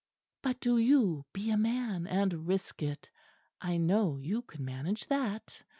[0.41, 3.11] But do you be a man and risk it.
[3.61, 5.61] I know you can manage that."